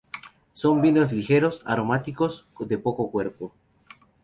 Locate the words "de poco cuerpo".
2.59-3.53